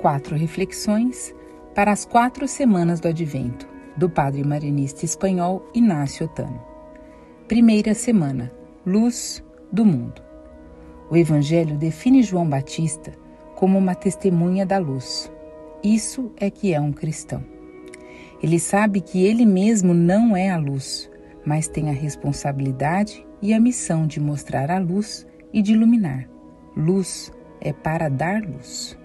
quatro 0.00 0.34
reflexões 0.34 1.34
para 1.74 1.92
as 1.92 2.04
quatro 2.04 2.48
semanas 2.48 3.00
do 3.00 3.08
Advento, 3.08 3.68
do 3.96 4.08
padre 4.08 4.42
marinista 4.42 5.04
espanhol 5.04 5.64
Inácio 5.74 6.26
Otano. 6.26 6.60
Primeira 7.46 7.94
semana: 7.94 8.50
Luz 8.84 9.44
do 9.70 9.84
Mundo. 9.84 10.22
O 11.10 11.16
Evangelho 11.16 11.76
define 11.76 12.22
João 12.22 12.48
Batista 12.48 13.12
como 13.54 13.76
uma 13.78 13.94
testemunha 13.94 14.64
da 14.64 14.78
luz. 14.78 15.30
Isso 15.82 16.32
é 16.36 16.50
que 16.50 16.72
é 16.72 16.80
um 16.80 16.92
cristão. 16.92 17.44
Ele 18.42 18.58
sabe 18.58 19.00
que 19.00 19.24
ele 19.24 19.44
mesmo 19.44 19.92
não 19.92 20.34
é 20.36 20.50
a 20.50 20.56
luz, 20.56 21.10
mas 21.44 21.68
tem 21.68 21.90
a 21.90 21.92
responsabilidade 21.92 23.26
e 23.42 23.52
a 23.52 23.60
missão 23.60 24.06
de 24.06 24.18
mostrar 24.18 24.70
a 24.70 24.78
luz 24.78 25.26
e 25.52 25.60
de 25.60 25.72
iluminar. 25.72 26.28
Luz 26.74 27.30
é 27.60 27.72
para 27.72 28.08
dar 28.08 28.42
luz. 28.42 28.99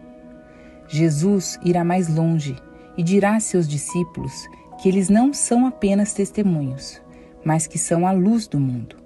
Jesus 0.87 1.59
irá 1.63 1.83
mais 1.83 2.07
longe 2.07 2.55
e 2.97 3.03
dirá 3.03 3.35
a 3.35 3.39
seus 3.39 3.67
discípulos 3.67 4.47
que 4.79 4.89
eles 4.89 5.09
não 5.09 5.33
são 5.33 5.65
apenas 5.65 6.13
testemunhos, 6.13 7.01
mas 7.43 7.67
que 7.67 7.77
são 7.77 8.05
a 8.05 8.11
luz 8.11 8.47
do 8.47 8.59
mundo. 8.59 8.97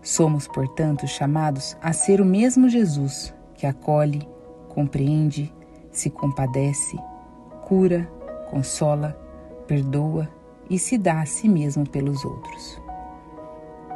Somos, 0.00 0.48
portanto, 0.48 1.06
chamados 1.06 1.76
a 1.80 1.92
ser 1.92 2.20
o 2.20 2.24
mesmo 2.24 2.68
Jesus 2.68 3.32
que 3.54 3.66
acolhe, 3.66 4.26
compreende, 4.68 5.52
se 5.90 6.10
compadece, 6.10 6.96
cura, 7.62 8.10
consola, 8.50 9.16
perdoa 9.66 10.28
e 10.68 10.78
se 10.78 10.98
dá 10.98 11.20
a 11.20 11.26
si 11.26 11.48
mesmo 11.48 11.88
pelos 11.88 12.24
outros. 12.24 12.80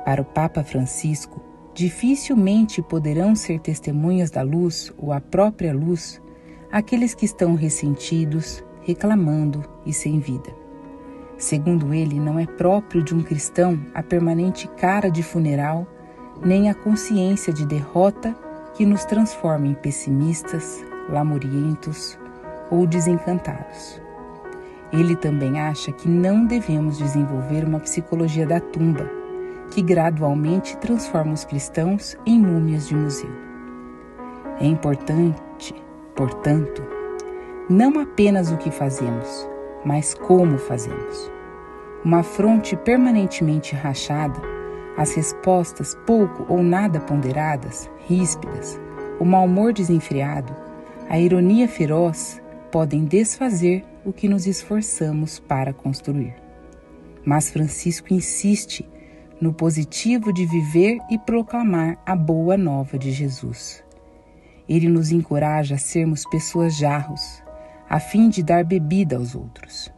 Para 0.04 0.22
o 0.22 0.24
Papa 0.24 0.62
Francisco, 0.62 1.42
dificilmente 1.74 2.80
poderão 2.80 3.34
ser 3.34 3.58
testemunhas 3.58 4.30
da 4.30 4.42
luz 4.42 4.92
ou 4.96 5.12
a 5.12 5.20
própria 5.20 5.74
luz 5.74 6.22
aqueles 6.70 7.14
que 7.14 7.24
estão 7.24 7.54
ressentidos, 7.54 8.64
reclamando 8.82 9.64
e 9.84 9.92
sem 9.92 10.18
vida. 10.18 10.54
Segundo 11.38 11.92
ele, 11.92 12.18
não 12.18 12.38
é 12.38 12.46
próprio 12.46 13.02
de 13.02 13.14
um 13.14 13.22
cristão 13.22 13.78
a 13.94 14.02
permanente 14.02 14.68
cara 14.68 15.10
de 15.10 15.22
funeral, 15.22 15.86
nem 16.44 16.70
a 16.70 16.74
consciência 16.74 17.52
de 17.52 17.66
derrota 17.66 18.34
que 18.74 18.86
nos 18.86 19.04
transforma 19.04 19.66
em 19.66 19.74
pessimistas, 19.74 20.84
lamurientos 21.08 22.18
ou 22.70 22.86
desencantados. 22.86 24.00
Ele 24.92 25.16
também 25.16 25.60
acha 25.60 25.92
que 25.92 26.08
não 26.08 26.46
devemos 26.46 26.98
desenvolver 26.98 27.64
uma 27.64 27.80
psicologia 27.80 28.46
da 28.46 28.60
tumba, 28.60 29.10
que 29.70 29.82
gradualmente 29.82 30.76
transforma 30.76 31.32
os 31.32 31.44
cristãos 31.44 32.16
em 32.24 32.38
múmias 32.38 32.86
de 32.88 32.94
museu. 32.94 33.30
É 34.60 34.66
importante, 34.66 35.40
portanto, 36.16 36.82
não 37.68 38.00
apenas 38.00 38.50
o 38.50 38.56
que 38.56 38.70
fazemos, 38.70 39.46
mas 39.84 40.14
como 40.14 40.56
fazemos. 40.58 41.30
Uma 42.04 42.22
fronte 42.22 42.74
permanentemente 42.76 43.74
rachada, 43.74 44.40
as 44.96 45.14
respostas 45.14 45.94
pouco 46.06 46.46
ou 46.48 46.62
nada 46.62 47.00
ponderadas, 47.00 47.90
ríspidas, 48.08 48.80
o 49.20 49.24
mau 49.24 49.44
humor 49.44 49.72
desenfreado, 49.72 50.54
a 51.08 51.18
ironia 51.18 51.68
feroz 51.68 52.40
podem 52.72 53.04
desfazer 53.04 53.84
o 54.04 54.12
que 54.12 54.28
nos 54.28 54.46
esforçamos 54.46 55.38
para 55.38 55.72
construir. 55.72 56.34
Mas 57.24 57.50
Francisco 57.50 58.12
insiste 58.12 58.88
no 59.40 59.52
positivo 59.52 60.32
de 60.32 60.46
viver 60.46 60.98
e 61.10 61.18
proclamar 61.18 61.98
a 62.06 62.16
boa 62.16 62.56
nova 62.56 62.98
de 62.98 63.10
Jesus. 63.10 63.85
Ele 64.68 64.88
nos 64.88 65.12
encoraja 65.12 65.76
a 65.76 65.78
sermos 65.78 66.24
pessoas 66.24 66.76
jarros, 66.76 67.42
a 67.88 68.00
fim 68.00 68.28
de 68.28 68.42
dar 68.42 68.64
bebida 68.64 69.16
aos 69.16 69.34
outros. 69.34 69.92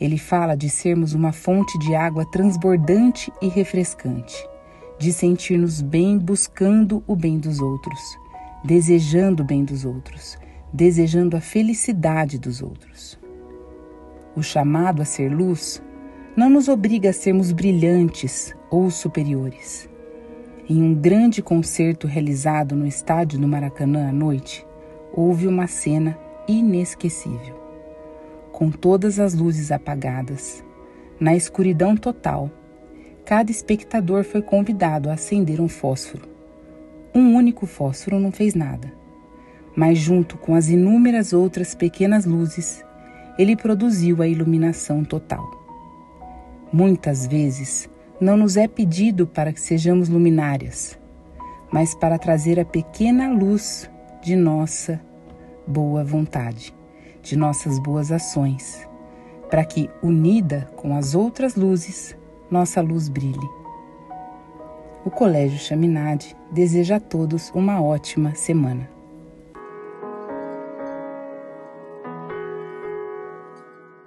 Ele 0.00 0.18
fala 0.18 0.56
de 0.56 0.68
sermos 0.68 1.14
uma 1.14 1.32
fonte 1.32 1.78
de 1.78 1.94
água 1.94 2.28
transbordante 2.30 3.32
e 3.40 3.48
refrescante, 3.48 4.36
de 4.98 5.12
sentir-nos 5.12 5.80
bem 5.80 6.18
buscando 6.18 7.02
o 7.06 7.16
bem 7.16 7.38
dos 7.38 7.60
outros, 7.60 8.00
desejando 8.64 9.42
o 9.42 9.46
bem 9.46 9.64
dos 9.64 9.84
outros, 9.84 10.36
desejando 10.72 11.36
a 11.36 11.40
felicidade 11.40 12.38
dos 12.38 12.60
outros. 12.60 13.18
O 14.36 14.42
chamado 14.42 15.00
a 15.00 15.04
ser 15.04 15.32
luz 15.32 15.82
não 16.36 16.50
nos 16.50 16.68
obriga 16.68 17.10
a 17.10 17.12
sermos 17.12 17.52
brilhantes 17.52 18.52
ou 18.68 18.90
superiores. 18.90 19.88
Em 20.66 20.82
um 20.82 20.94
grande 20.94 21.42
concerto 21.42 22.06
realizado 22.06 22.74
no 22.74 22.86
estádio 22.86 23.38
do 23.38 23.46
Maracanã 23.46 24.08
à 24.08 24.12
noite, 24.12 24.66
houve 25.12 25.46
uma 25.46 25.66
cena 25.66 26.18
inesquecível. 26.48 27.54
Com 28.50 28.70
todas 28.70 29.20
as 29.20 29.34
luzes 29.34 29.70
apagadas, 29.70 30.64
na 31.20 31.36
escuridão 31.36 31.94
total, 31.94 32.50
cada 33.26 33.50
espectador 33.50 34.24
foi 34.24 34.40
convidado 34.40 35.10
a 35.10 35.12
acender 35.12 35.60
um 35.60 35.68
fósforo. 35.68 36.26
Um 37.14 37.34
único 37.34 37.66
fósforo 37.66 38.18
não 38.18 38.32
fez 38.32 38.54
nada, 38.54 38.90
mas 39.76 39.98
junto 39.98 40.38
com 40.38 40.54
as 40.54 40.70
inúmeras 40.70 41.34
outras 41.34 41.74
pequenas 41.74 42.24
luzes, 42.24 42.82
ele 43.38 43.54
produziu 43.54 44.22
a 44.22 44.26
iluminação 44.26 45.04
total. 45.04 45.44
Muitas 46.72 47.26
vezes, 47.26 47.86
não 48.20 48.36
nos 48.36 48.56
é 48.56 48.68
pedido 48.68 49.26
para 49.26 49.52
que 49.52 49.60
sejamos 49.60 50.08
luminárias, 50.08 50.98
mas 51.72 51.94
para 51.94 52.18
trazer 52.18 52.60
a 52.60 52.64
pequena 52.64 53.32
luz 53.32 53.90
de 54.22 54.36
nossa 54.36 55.00
boa 55.66 56.04
vontade, 56.04 56.74
de 57.22 57.36
nossas 57.36 57.78
boas 57.78 58.12
ações, 58.12 58.88
para 59.50 59.64
que, 59.64 59.90
unida 60.02 60.70
com 60.76 60.96
as 60.96 61.14
outras 61.14 61.56
luzes, 61.56 62.16
nossa 62.50 62.80
luz 62.80 63.08
brilhe. 63.08 63.50
O 65.04 65.10
Colégio 65.10 65.58
Chaminade 65.58 66.36
deseja 66.50 66.96
a 66.96 67.00
todos 67.00 67.50
uma 67.54 67.82
ótima 67.82 68.34
semana. 68.34 68.93